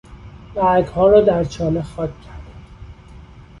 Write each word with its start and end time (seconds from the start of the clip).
برگها 0.55 1.07
را 1.09 1.21
در 1.21 1.43
چاله 1.43 1.81
خاک 1.81 2.21
کردم. 2.21 2.61